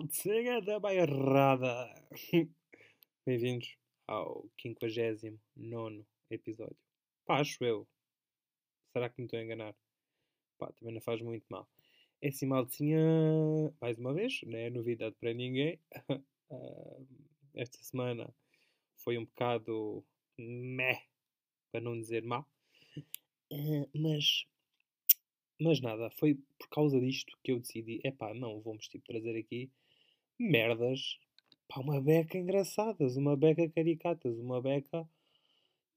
[0.00, 1.94] maltezinha da bairrada!
[3.26, 3.76] Bem-vindos
[4.06, 6.76] ao 59 episódio.
[7.26, 7.86] Pá, acho eu.
[8.94, 9.74] Será que me estou a enganar?
[10.56, 11.68] Pá, também não faz muito mal.
[12.22, 12.98] É assim, maltezinha,
[13.78, 15.78] mais uma vez, não é novidade para ninguém.
[17.54, 18.34] Esta semana
[18.96, 20.02] foi um bocado
[20.38, 21.02] meh,
[21.70, 22.48] para não dizer mal.
[23.52, 24.46] Uh, mas
[25.60, 29.70] mas nada, foi por causa disto que eu decidi, epá, não, vamos tipo trazer aqui
[30.40, 31.18] merdas,
[31.68, 35.06] pá, uma beca engraçadas, uma beca caricatas, uma beca,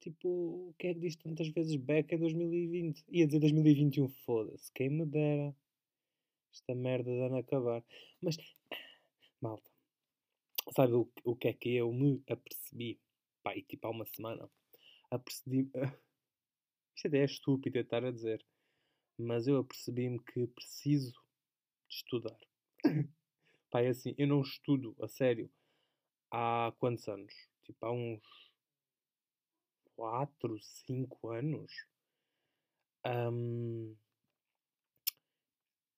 [0.01, 3.05] tipo, o que é que diz tantas vezes beca em 2020?
[3.09, 5.55] Ia dizer 2021, foda-se, quem me dera
[6.51, 7.83] esta merda de ano acabar.
[8.21, 8.37] Mas,
[9.41, 9.71] malta,
[10.75, 12.99] sabe o, o que é que eu me apercebi,
[13.41, 14.49] pá, e tipo há uma semana,
[15.09, 15.71] apercebi,
[16.95, 18.45] isto até é estúpido estar a dizer,
[19.17, 21.13] mas eu apercebi-me que preciso
[21.87, 22.37] de estudar.
[23.73, 25.49] Pá, é assim, eu não estudo a sério
[26.29, 27.33] há quantos anos?
[27.63, 28.21] Tipo, há uns
[29.95, 31.71] 4, 5 anos.
[33.03, 33.95] Um,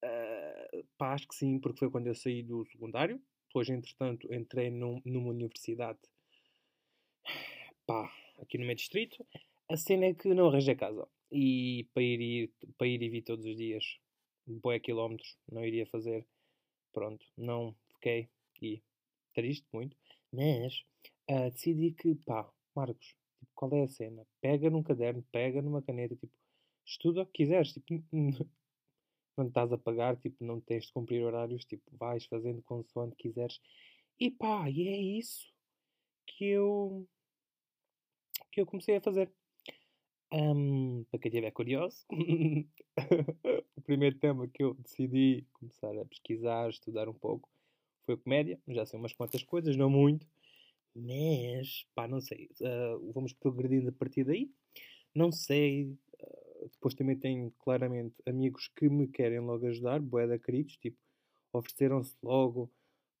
[0.02, 3.22] uh, ah, pá, acho que sim, porque foi quando eu saí do secundário.
[3.48, 5.98] Depois, entretanto, entrei num, numa universidade
[7.86, 8.10] pá,
[8.40, 9.22] aqui no meu distrito.
[9.68, 11.06] A cena é que não arranjei casa.
[11.30, 13.98] E para ir, para ir e vir todos os dias,
[14.46, 16.26] boé quilómetros, não iria fazer.
[16.96, 18.26] Pronto, não fiquei
[18.62, 18.82] e
[19.34, 19.94] triste muito.
[20.32, 20.82] Mas
[21.30, 23.08] uh, decidi que, pá, Marcos,
[23.38, 24.26] tipo, qual é a cena?
[24.40, 26.32] Pega num caderno, pega numa caneta, tipo,
[26.86, 28.02] estuda o que quiseres, tipo,
[29.36, 33.60] não estás a pagar, tipo, não tens de cumprir horários, tipo, vais fazendo consoante quiseres.
[34.18, 35.52] E pá, e é isso
[36.26, 37.06] que eu
[38.50, 39.30] que eu comecei a fazer.
[40.32, 42.04] Um, para quem estiver curioso,
[43.76, 47.48] o primeiro tema que eu decidi começar a pesquisar, estudar um pouco,
[48.04, 48.58] foi comédia.
[48.68, 50.26] Já sei umas quantas coisas, não muito,
[50.94, 52.50] mas pá, não sei.
[52.60, 54.50] Uh, vamos progredindo a partir daí.
[55.14, 55.96] Não sei.
[56.20, 60.98] Uh, depois também tenho claramente amigos que me querem logo ajudar, boeda queridos, tipo,
[61.52, 62.70] ofereceram-se logo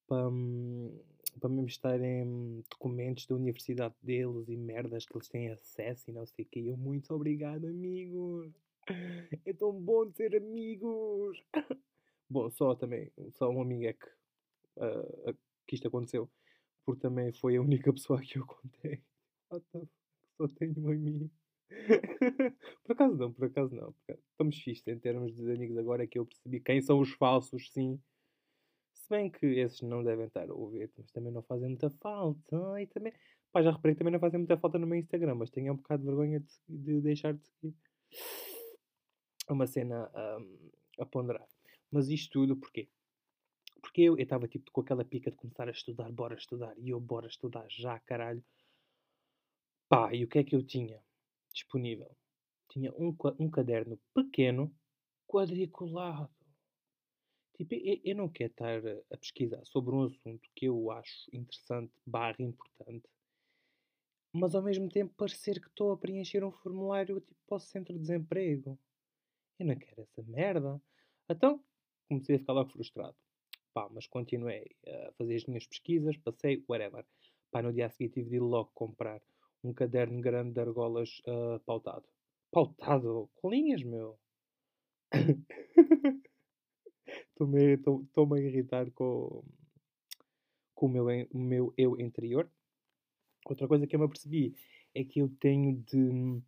[0.06, 0.28] para.
[0.28, 0.98] Um,
[1.38, 6.26] para me estarem documentos da universidade deles e merdas que eles têm acesso e não
[6.26, 6.66] sei o que.
[6.66, 8.52] Eu, muito obrigado, amigos.
[9.44, 11.42] É tão bom ter amigos.
[12.28, 14.06] Bom, só também, só um amigo é que,
[14.78, 16.28] uh, que isto aconteceu,
[16.84, 19.00] porque também foi a única pessoa que eu contei.
[20.36, 21.30] Só tenho um amigo.
[22.84, 23.94] por acaso não, por acaso não.
[24.08, 28.00] Estamos fixos em termos de amigos agora que eu percebi quem são os falsos, sim.
[29.06, 32.82] Se bem que esses não devem estar a ouvir, mas também não fazem muita falta.
[32.82, 33.12] E também,
[33.52, 35.76] pá, já reparei que também não fazem muita falta no meu Instagram, mas tenho um
[35.76, 37.76] bocado de vergonha de, de deixar de seguir.
[39.48, 41.46] Uma cena um, a ponderar.
[41.88, 42.88] Mas isto tudo porquê?
[43.80, 46.98] Porque eu estava tipo com aquela pica de começar a estudar, bora estudar, e eu
[46.98, 48.44] bora estudar já, caralho.
[49.88, 51.00] Pá, e o que é que eu tinha
[51.54, 52.10] disponível?
[52.68, 54.74] Tinha um, um caderno pequeno,
[55.28, 56.28] quadriculado
[57.56, 58.80] Tipo, eu, eu não quero estar
[59.12, 63.08] a pesquisar sobre um assunto que eu acho interessante, barra importante,
[64.36, 67.94] mas ao mesmo tempo parecer que estou a preencher um formulário tipo para o centro
[67.94, 68.78] de desemprego.
[69.58, 70.80] Eu não quero essa merda.
[71.28, 71.64] Então,
[72.08, 73.16] comecei a ficar logo frustrado.
[73.72, 77.06] Pá, mas continuei a fazer as minhas pesquisas, passei, whatever.
[77.50, 79.22] Pá, no dia seguinte tive de ir logo comprar
[79.64, 82.04] um caderno grande de argolas uh, pautado.
[82.50, 83.30] Pautado?
[83.36, 84.18] Com linhas, meu.
[87.38, 89.44] Estou-me a irritar com,
[90.74, 92.50] com o, meu, o meu eu interior.
[93.44, 94.54] Outra coisa que eu me apercebi
[94.94, 96.42] é que eu tenho de.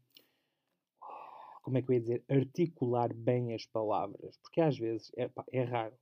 [1.62, 2.24] Como é que eu ia dizer?
[2.26, 4.38] Articular bem as palavras.
[4.38, 5.94] Porque às vezes é, pá, é raro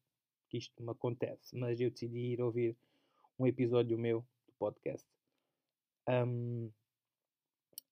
[0.48, 2.76] que isto me acontece, mas eu decidi ir ouvir
[3.36, 5.04] um episódio meu do podcast.
[6.09, 6.71] Um,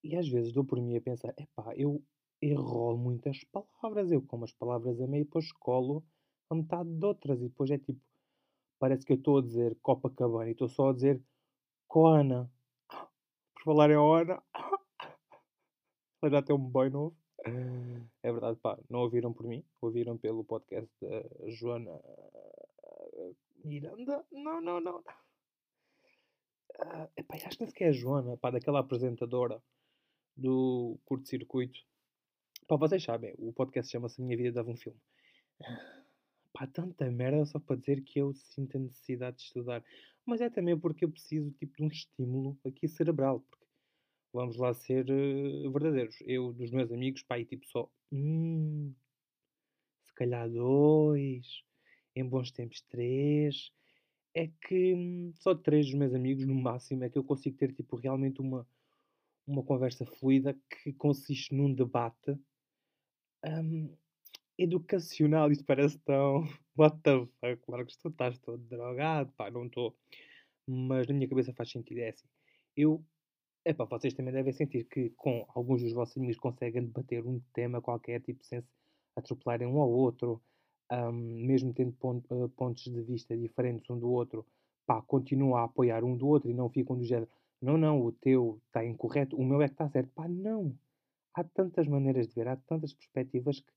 [0.04, 2.00] e às vezes dou por mim a pensar: epá, eu
[2.40, 6.04] enrolo muitas palavras, eu como as palavras a meio depois colo
[6.54, 7.40] metade de outras.
[7.40, 8.00] E depois é tipo,
[8.78, 11.22] parece que eu estou a dizer Copacabana e estou só a dizer
[11.88, 12.50] Coana.
[13.54, 14.42] Por falar em Ona,
[16.22, 17.16] ela já tem um boy novo.
[18.22, 22.00] É verdade, pá, não ouviram por mim, ouviram pelo podcast da Joana
[23.64, 24.24] Miranda?
[24.32, 24.98] Não, não, não.
[26.78, 29.62] Uh, epá, acho que nem sequer é a Joana, pá, daquela apresentadora
[30.36, 31.80] do curto-circuito.
[32.68, 35.00] Vocês sabem, o podcast chama-se Minha Vida Dava um Filme
[36.54, 39.84] pá, tanta merda só para dizer que eu sinto a necessidade de estudar.
[40.24, 43.40] Mas é também porque eu preciso tipo, de um estímulo aqui cerebral.
[43.50, 43.66] Porque
[44.32, 46.16] vamos lá ser uh, verdadeiros.
[46.22, 47.90] Eu, dos meus amigos, pá, e tipo só.
[48.12, 48.94] Hum,
[50.04, 51.62] se calhar dois.
[52.16, 53.72] Em bons tempos, três.
[54.34, 57.72] é que hum, só três dos meus amigos, no máximo, é que eu consigo ter
[57.72, 58.66] tipo realmente uma,
[59.46, 62.38] uma conversa fluida que consiste num debate
[63.44, 63.96] um,
[64.58, 65.50] educacional.
[65.50, 66.42] Isto parece tão.
[66.76, 67.96] What the fuck, Marcos?
[67.96, 69.32] Tu estás todo drogado?
[69.36, 69.96] Pá, não estou.
[70.66, 71.98] Mas na minha cabeça faz sentido.
[71.98, 72.26] É assim.
[72.76, 73.04] Eu.
[73.66, 77.80] Epá, vocês também devem sentir que com alguns dos vossos amigos conseguem debater um tema
[77.80, 78.68] qualquer, tipo, sem se
[79.16, 80.42] atropelarem um ao outro,
[80.92, 81.12] um,
[81.46, 84.46] mesmo tendo ponto, uh, pontos de vista diferentes um do outro,
[84.86, 87.30] pá, continuam a apoiar um do outro e não ficam do género,
[87.60, 90.10] não, não, o teu está incorreto, o meu é que está certo.
[90.14, 90.76] Pá, não.
[91.32, 93.72] Há tantas maneiras de ver, há tantas perspectivas que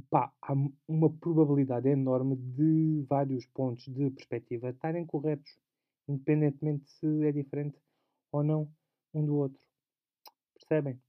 [0.00, 0.52] pá, há
[0.88, 5.58] uma probabilidade enorme de vários pontos de perspectiva estarem corretos,
[6.08, 7.78] independentemente se é diferente
[8.30, 8.68] ou não
[9.12, 9.60] um do outro.
[10.54, 11.00] Percebem?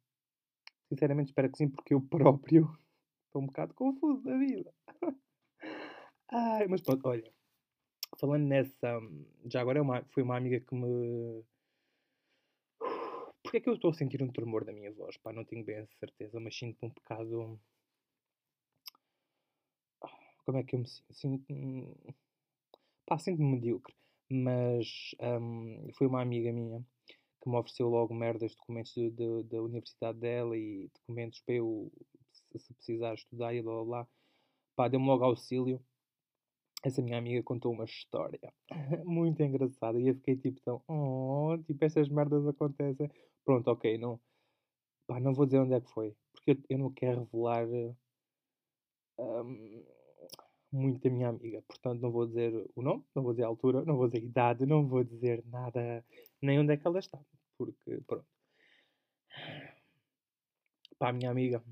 [0.89, 2.69] Sinceramente espero que sim, porque eu próprio
[3.25, 4.73] estou um bocado confuso da vida.
[6.31, 7.31] Ai, mas pronto, olha,
[8.19, 8.99] falando nessa.
[9.45, 11.43] Já agora é uma, foi uma amiga que me.
[13.43, 15.17] Porquê é que eu estou a sentir um tremor da minha voz?
[15.17, 17.59] Pá, não tenho bem a certeza, mas sinto-me um bocado
[20.45, 21.45] como é que eu me sinto?
[23.05, 23.95] Pá, sinto-me medíocre.
[24.29, 26.83] Mas um, foi uma amiga minha
[27.41, 31.91] que me ofereceu logo merdas documentos de, de, da universidade dela e documentos para eu,
[32.31, 34.07] se precisar, estudar e blá blá blá.
[34.75, 35.83] Pá, deu-me logo auxílio.
[36.81, 38.53] Essa minha amiga contou uma história
[39.05, 43.09] muito engraçada e eu fiquei tipo tão, oh, tipo, estas merdas acontecem.
[43.45, 44.19] Pronto, ok, não,
[45.07, 47.67] pá, não vou dizer onde é que foi, porque eu, eu não quero revelar.
[49.17, 49.85] Um,
[50.73, 51.61] muito a minha amiga.
[51.63, 54.25] Portanto, não vou dizer o nome, não vou dizer a altura, não vou dizer a
[54.25, 56.03] idade, não vou dizer nada,
[56.41, 57.19] nem onde é que ela está.
[57.57, 58.25] Porque, pronto.
[60.97, 61.63] Pá, a minha amiga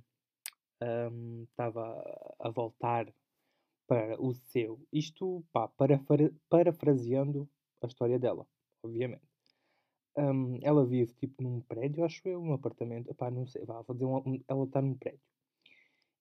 [0.82, 1.84] um, estava
[2.40, 3.12] a voltar
[3.88, 4.80] para o seu.
[4.94, 7.50] Isto, pá, parafra parafraseando
[7.82, 8.48] a história dela,
[8.84, 9.24] obviamente.
[10.18, 13.14] Um, ela vive, tipo, num prédio, acho eu, um apartamento.
[13.16, 15.22] Pá, não sei, vá, vou dizer, um, ela está num prédio.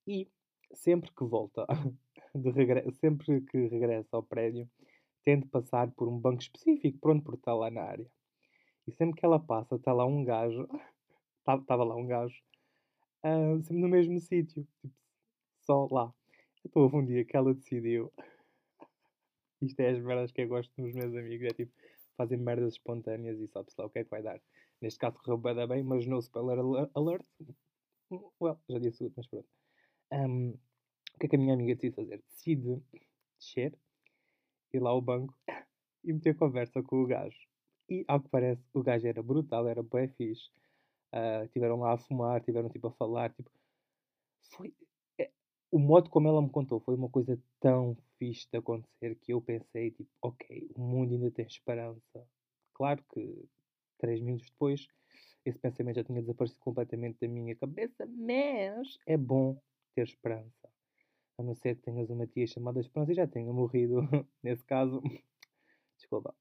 [0.07, 0.27] E
[0.73, 1.65] sempre que volta
[2.99, 4.69] sempre que regressa ao prédio,
[5.23, 8.09] tem de passar por um banco específico, pronto, porque está lá na área.
[8.87, 10.67] E sempre que ela passa, está lá um gajo,
[11.61, 12.35] estava lá um gajo,
[13.23, 14.93] uh, sempre no mesmo sítio, tipo,
[15.61, 16.13] só lá.
[16.65, 18.11] Então houve um dia que ela decidiu,
[19.61, 21.71] isto é as merdas que eu gosto dos meus amigos, é tipo,
[22.17, 24.41] fazem merdas espontâneas e sabe-se lá o que é que vai dar.
[24.81, 26.57] Neste caso correu bem, bem mas no spoiler
[26.95, 27.23] alert,
[28.39, 29.60] well, já disse tudo, mas pronto.
[30.11, 30.57] Um,
[31.21, 32.23] que é que a minha amiga decide fazer?
[32.27, 32.81] Decide
[33.37, 33.77] descer,
[34.73, 35.35] ir lá ao banco
[36.03, 37.37] e meter conversa com o gajo.
[37.87, 40.49] E, ao que parece, o gajo era brutal, era bué fixe.
[41.13, 43.51] Uh, tiveram lá a fumar, tiveram tipo a falar, tipo...
[44.55, 44.73] Foi...
[45.19, 45.29] É,
[45.69, 49.41] o modo como ela me contou foi uma coisa tão fixe de acontecer que eu
[49.41, 52.27] pensei, tipo, ok, o mundo ainda tem esperança.
[52.73, 53.47] Claro que,
[53.99, 54.87] três minutos depois,
[55.45, 59.61] esse pensamento já tinha desaparecido completamente da minha cabeça, mas é bom
[59.93, 60.69] ter esperança
[61.41, 64.01] a não ser que tenhas uma tia chamada Esperança e já tenha morrido,
[64.43, 65.01] nesse caso.
[65.97, 66.33] Desculpa.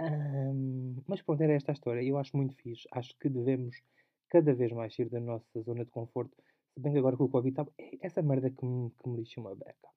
[0.00, 2.02] Um, mas pronto, era esta a história.
[2.02, 2.86] Eu acho muito fixe.
[2.92, 3.82] Acho que devemos
[4.28, 6.36] cada vez mais sair da nossa zona de conforto.
[6.72, 7.66] Se bem que agora com o Covid está.
[8.00, 9.88] Essa merda que me, que me lixa uma beca.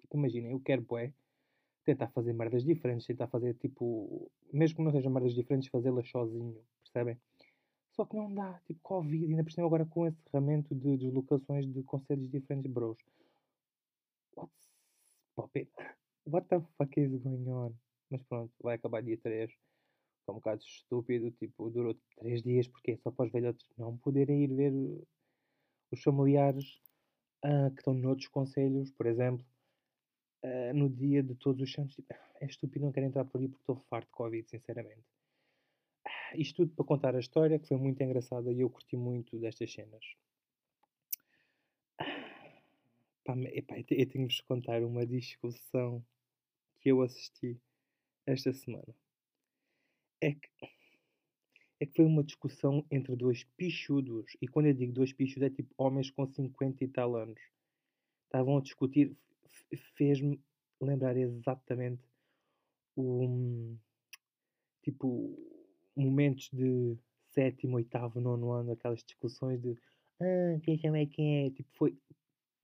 [0.00, 1.12] Tipo, imaginem, eu quero, bué,
[1.84, 4.30] tentar fazer merdas diferentes, tentar fazer tipo.
[4.52, 7.18] Mesmo que não sejam merdas diferentes, fazê-las sozinho, percebem?
[7.92, 11.66] Só que não dá, tipo, Covid, ainda por cima agora com esse ferramento de deslocações
[11.66, 12.98] de conselhos diferentes, bros.
[14.36, 14.70] What's
[15.34, 15.68] poppin'?
[16.26, 17.74] What the fuck is going on?
[18.10, 19.50] Mas pronto, vai acabar dia 3.
[20.24, 24.44] Foi um bocado estúpido, tipo, durou 3 dias, porque só para os velhotes não poderem
[24.44, 24.72] ir ver
[25.90, 26.80] os familiares
[27.44, 29.44] uh, que estão noutros conselhos, por exemplo,
[30.44, 31.96] uh, no dia de todos os santos.
[31.96, 35.04] Tipo, é estúpido, não quero entrar por aí porque estou farto de Covid, sinceramente.
[36.34, 39.72] Isto tudo para contar a história, que foi muito engraçada e eu curti muito destas
[39.72, 40.04] cenas.
[43.24, 46.04] Pá, epá, eu tenho de vos contar uma discussão
[46.80, 47.60] que eu assisti
[48.26, 48.94] esta semana.
[50.20, 50.48] É que,
[51.80, 54.36] é que foi uma discussão entre dois pichudos.
[54.40, 57.40] E quando eu digo dois pichudos, é tipo homens com 50 e tal anos.
[58.24, 59.16] Estavam a discutir.
[59.96, 60.40] Fez-me
[60.80, 62.02] lembrar exatamente
[62.96, 63.76] o.
[64.82, 65.49] Tipo,
[65.96, 66.96] momentos de
[67.28, 69.76] sétimo, oitavo, nono ano, aquelas discussões de.
[70.20, 71.50] Ah, quem chama é quem é?
[71.50, 71.96] Tipo, foi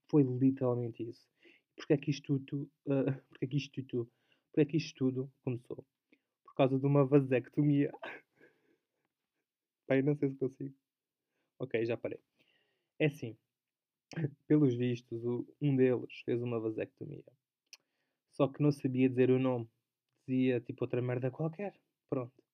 [0.09, 1.27] foi literalmente isso.
[1.75, 4.11] Porque é que isto tudo, uh, porque é que isto tudo,
[4.49, 5.85] porque é que isto tudo começou?
[6.43, 7.91] Por causa de uma vasectomia.
[9.87, 10.75] Pai, não sei se consigo.
[11.59, 12.19] Ok, já parei.
[12.99, 13.37] É assim,
[14.47, 15.23] pelos vistos,
[15.61, 17.23] um deles fez uma vasectomia.
[18.31, 19.69] Só que não sabia dizer o nome.
[20.27, 21.79] dizia tipo outra merda qualquer.
[22.09, 22.46] Pronto.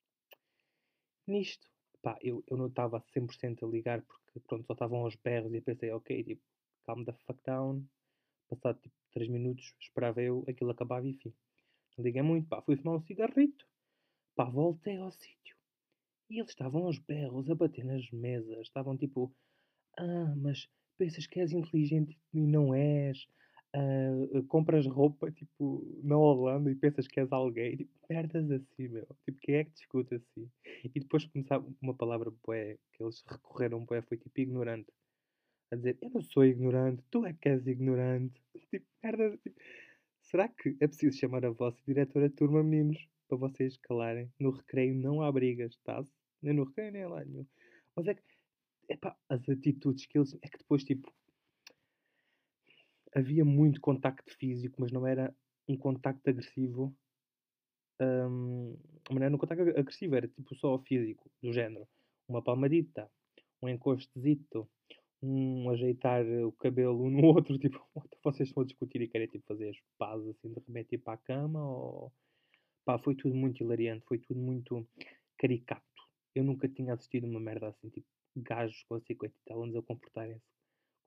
[1.25, 1.67] Nisto,
[2.01, 5.61] pá, eu, eu não estava 100% a ligar porque pronto, só estavam aos berros e
[5.61, 6.41] pensei, ok, tipo,
[6.85, 7.85] calm the fuck down.
[8.49, 11.33] Passado tipo 3 minutos, esperava eu, aquilo acabava e fim.
[11.97, 13.65] Liguei muito, pá, fui fumar um cigarrito.
[14.35, 15.55] Pá, voltei ao sítio.
[16.29, 18.67] E eles estavam aos berros, a bater nas mesas.
[18.67, 19.33] Estavam tipo,
[19.97, 23.27] ah, mas pensas que és inteligente e não és.
[23.75, 29.07] Uh, compras roupa tipo na Holanda e pensas que és alguém, tipo, merdas assim, meu.
[29.25, 30.47] Tipo, quem é que discute assim?
[30.83, 34.91] E depois começava uma palavra bué que eles recorreram bué foi tipo ignorante.
[35.71, 38.39] A dizer, eu não sou ignorante, tu é que és ignorante.
[38.69, 39.37] Tipo, merda.
[39.37, 39.59] Tipo,
[40.21, 44.31] será que é preciso chamar a vossa diretora de turma, meninos, para vocês calarem?
[44.39, 46.05] No recreio não há brigas, tá?
[46.43, 47.47] Nem no recreio nem lá nenhum.
[47.95, 48.21] Mas é que,
[48.89, 50.37] epá, as atitudes que eles.
[50.43, 51.11] É que depois, tipo,
[53.15, 55.33] havia muito contacto físico, mas não era
[55.67, 56.95] um contacto agressivo.
[58.01, 58.77] Um,
[59.09, 61.87] não era um contacto agressivo, era tipo só físico, do género.
[62.27, 63.09] Uma palmadita,
[63.61, 64.67] um encostezito,
[65.21, 67.79] um ajeitar o cabelo um no outro, tipo,
[68.23, 71.13] vocês estão a discutir e querem tipo, fazer as pazes assim de repente ir para
[71.13, 72.11] a cama ou...
[72.85, 74.85] Pá, foi tudo muito hilariante, foi tudo muito
[75.37, 75.83] caricato.
[76.35, 80.43] Eu nunca tinha assistido uma merda assim, tipo, gajos com 50 e tal a comportarem-se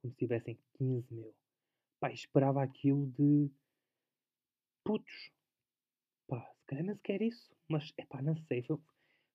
[0.00, 1.34] como se tivessem 15 mil.
[2.06, 3.50] Pá, esperava aquilo de
[4.84, 5.32] putos.
[6.28, 7.50] Pá, se calhar nem sequer isso.
[7.68, 8.62] Mas, é pá, não sei.
[8.62, 8.78] Foi,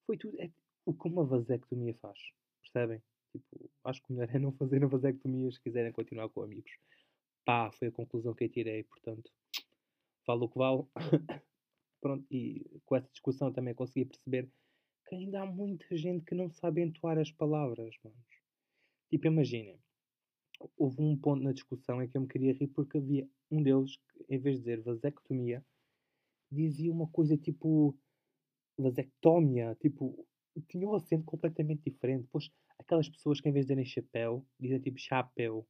[0.05, 0.39] foi tudo.
[0.39, 0.49] É,
[0.85, 2.17] o que uma vasectomia faz.
[2.61, 3.03] Percebem?
[3.33, 6.71] Tipo, acho que o melhor é não fazer a vasectomia se quiserem continuar com amigos.
[7.43, 8.85] Pá, foi a conclusão que eu tirei.
[8.85, 9.29] Portanto,
[10.25, 10.85] falo o que vale.
[11.99, 14.49] Pronto, e com essa discussão também consegui perceber
[15.09, 18.41] que ainda há muita gente que não sabe entoar as palavras, manos.
[19.09, 19.77] Tipo, imaginem
[20.77, 23.95] houve um ponto na discussão em que eu me queria rir porque havia um deles
[23.97, 25.65] que, em vez de dizer vasectomia,
[26.51, 27.97] dizia uma coisa tipo
[28.77, 30.27] vasectomia, tipo,
[30.67, 32.23] tinha um acento completamente diferente.
[32.23, 35.67] Depois, aquelas pessoas que em vez de dizerem chapéu, dizem tipo chapéu.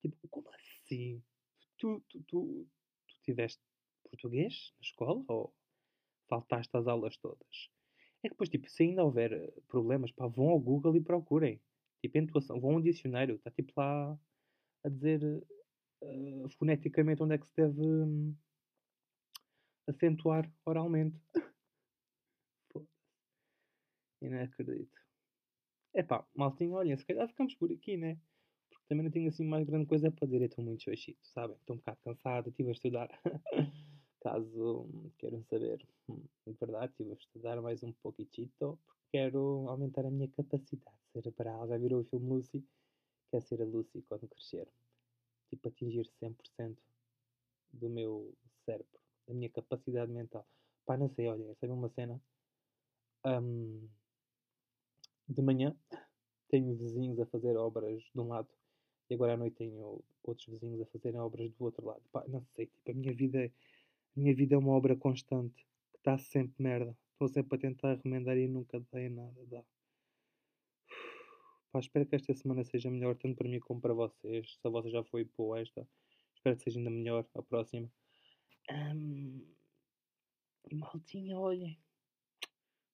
[0.00, 1.22] Tipo, como assim?
[1.78, 2.66] Tu, tu, tu,
[3.08, 3.60] tu tiveste
[4.04, 5.54] português na escola ou
[6.28, 7.70] faltaste às aulas todas?
[8.22, 11.60] É que depois, tipo, se ainda houver eh, problemas, pá, vão ao Google e procurem.
[12.00, 12.60] Tipo, entoação.
[12.60, 14.18] Vão a um dicionário, está tipo lá
[14.84, 15.22] a dizer
[16.02, 18.34] uh, foneticamente onde é que se deve um,
[19.88, 21.20] acentuar oralmente.
[24.22, 25.00] E não acredito.
[25.94, 28.18] Epá, maltinho, olhem, se calhar ficamos por aqui, né?
[28.68, 30.42] Porque também não tenho assim mais grande coisa para dizer.
[30.42, 31.56] Estou muito xoxito, sabem?
[31.56, 33.08] Estou um bocado cansado, estive a estudar.
[34.20, 38.52] Caso queiram saber, hum, de verdade, estive a estudar mais um pouquinho
[39.10, 41.68] quero aumentar a minha capacidade cerebral.
[41.68, 42.64] Já virou o filme Lucy?
[43.30, 44.68] Quer ser a Lucy quando crescer.
[45.48, 46.76] Tipo, atingir 100%
[47.72, 48.32] do meu
[48.64, 50.46] cérebro, da minha capacidade mental.
[50.86, 52.20] Pá, não sei, olha, sabe uma cena?
[53.24, 53.88] Um,
[55.28, 55.76] de manhã
[56.48, 58.48] tenho vizinhos a fazer obras de um lado
[59.08, 62.02] e agora à noite tenho outros vizinhos a fazerem obras do outro lado.
[62.12, 63.46] Pá, não sei, tipo, a minha vida,
[64.16, 66.96] a minha vida é uma obra constante que está sempre merda.
[67.20, 69.44] Estou sempre a tentar remendar e nunca dá em nada.
[69.44, 69.62] Dá.
[71.70, 74.54] Pá, espero que esta semana seja melhor, tanto para mim como para vocês.
[74.54, 75.86] Se a vossa já foi boa esta,
[76.34, 77.92] espero que seja ainda melhor a próxima.
[78.70, 79.44] Um,
[80.70, 81.78] e maltinha, olhem.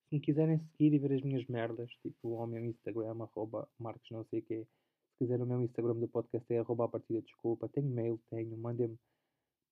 [0.08, 4.10] Se me quiserem seguir e ver as minhas merdas, tipo ao meu Instagram, arroba marcos
[4.10, 4.66] não sei o quê.
[5.12, 7.68] Se quiser o meu Instagram do podcast é arroba a partida desculpa.
[7.68, 8.58] Tenho mail, tenho.
[8.58, 8.98] Mandem-me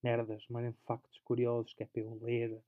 [0.01, 2.63] merdas, mandem factos curiosos que é para eu ler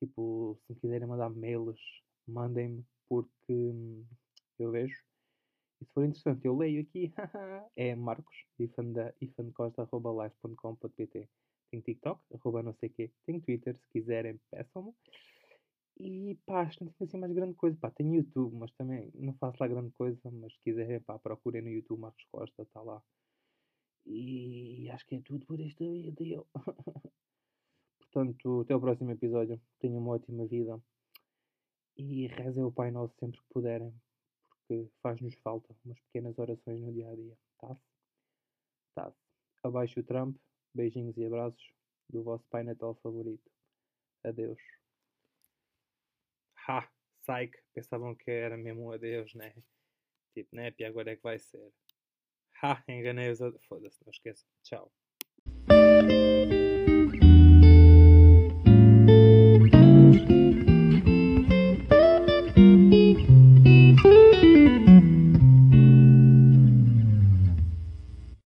[0.00, 1.78] Tipo, se me quiserem mandar mails,
[2.26, 4.04] mandem-me porque hum,
[4.58, 4.96] eu vejo.
[5.80, 7.12] E se for interessante, eu leio aqui.
[7.76, 11.28] é Marcos, ifancosta.live.com.pt
[11.70, 13.12] Tenho TikTok, arroba não sei quê.
[13.26, 14.94] Tenho Twitter, se quiserem, peçam-me.
[15.98, 17.76] E pá, acho que não tenho assim mais grande coisa.
[17.78, 20.30] Pá, tenho YouTube, mas também não faço lá grande coisa.
[20.30, 23.02] Mas se quiserem, pá, procurem no YouTube Marcos Costa, está lá.
[24.06, 26.46] E acho que é tudo por este vídeo.
[28.12, 29.60] Portanto, até o próximo episódio.
[29.78, 30.80] Tenham uma ótima vida.
[31.96, 33.94] E rezem o Pai Nosso sempre que puderem,
[34.48, 37.36] porque faz-nos falta umas pequenas orações no dia a dia.
[37.58, 37.82] Tá-se?
[38.94, 39.18] Tá-se.
[39.62, 40.36] Abaixo o Trump.
[40.74, 41.72] Beijinhos e abraços
[42.08, 43.50] do vosso Pai Natal favorito.
[44.24, 44.60] Adeus.
[46.68, 46.88] Ha!
[47.22, 47.58] Psych!
[47.74, 49.54] Pensavam que era mesmo um adeus, né?
[50.32, 50.72] Tipo, né?
[50.78, 51.72] E agora é que vai ser.
[52.62, 52.82] Ha!
[52.88, 53.42] Enganei-os.
[53.42, 53.52] A...
[53.68, 54.48] Foda-se, não esqueçam.
[54.62, 54.92] Tchau.